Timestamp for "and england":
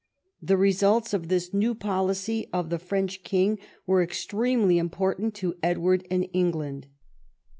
6.09-6.87